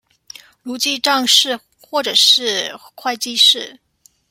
[0.63, 3.77] 如記帳士或者是會計師